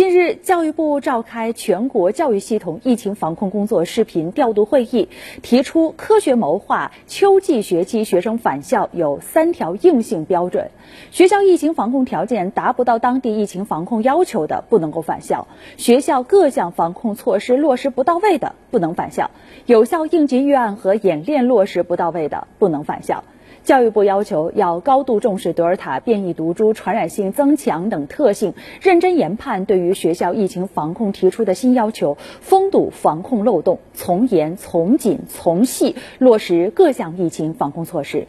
[0.00, 5.10] 近日，教育部召开全国教育系统疫情防控工作视频调度会议，
[5.42, 10.70] 提出科学谋划秋季学期学生返校有三条硬性标准：
[11.10, 19.26] 学校疫情防控条件达不到当地疫情防控要求的，不能够返校；学校各项防控措施落实不到位的，不能返校；
[19.66, 23.22] 有效应急预案和演练落实不到位的，不能返校。
[23.62, 38.26] 教育部要求要高度重视德尔塔变异毒株传染性增强等特性，认真研判对于学校疫情防控提出的新要求，封堵防控漏洞，从严从紧从细落实各项疫情防控措施。